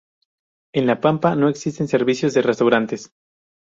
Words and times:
En 0.73 0.87
La 0.87 0.99
Pampa 0.99 1.35
no 1.35 1.47
existen 1.47 1.87
servicios 1.87 2.33
de 2.33 2.41
restaurantes. 2.41 3.13